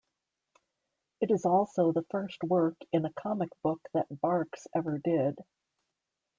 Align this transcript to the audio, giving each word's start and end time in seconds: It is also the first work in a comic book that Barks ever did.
It 1.19 1.29
is 1.29 1.45
also 1.45 1.91
the 1.91 2.01
first 2.09 2.43
work 2.43 2.75
in 2.91 3.05
a 3.05 3.13
comic 3.13 3.49
book 3.61 3.87
that 3.93 4.07
Barks 4.19 4.65
ever 4.73 4.97
did. 4.97 5.37